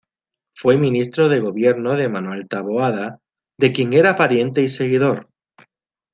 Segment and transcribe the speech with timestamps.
[0.55, 3.19] Fue Ministro de Gobierno de Manuel Taboada,
[3.59, 5.29] de quien era pariente y seguidor.